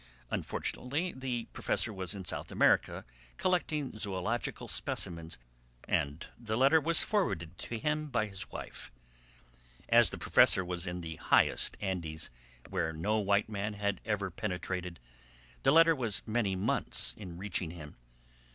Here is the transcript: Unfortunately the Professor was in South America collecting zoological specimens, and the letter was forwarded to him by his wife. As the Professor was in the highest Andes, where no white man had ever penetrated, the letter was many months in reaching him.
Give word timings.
Unfortunately 0.31 1.13
the 1.15 1.45
Professor 1.53 1.93
was 1.93 2.15
in 2.15 2.25
South 2.25 2.51
America 2.51 3.05
collecting 3.37 3.95
zoological 3.95 4.67
specimens, 4.67 5.37
and 5.87 6.25
the 6.39 6.57
letter 6.57 6.81
was 6.81 7.03
forwarded 7.03 7.55
to 7.59 7.77
him 7.77 8.07
by 8.07 8.25
his 8.25 8.49
wife. 8.49 8.91
As 9.89 10.09
the 10.09 10.17
Professor 10.17 10.65
was 10.65 10.87
in 10.87 11.01
the 11.01 11.17
highest 11.17 11.77
Andes, 11.79 12.31
where 12.69 12.91
no 12.91 13.19
white 13.19 13.47
man 13.47 13.75
had 13.75 14.01
ever 14.03 14.31
penetrated, 14.31 14.99
the 15.61 15.69
letter 15.69 15.93
was 15.93 16.23
many 16.25 16.55
months 16.55 17.13
in 17.15 17.37
reaching 17.37 17.69
him. 17.69 17.95